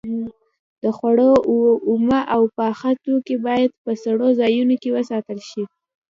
[0.83, 1.31] د خوړو
[1.89, 5.63] اومه او پاخه توکي باید په سړو ځایونو کې وساتل شي.